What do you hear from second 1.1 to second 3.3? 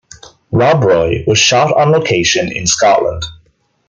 was shot on location in Scotland.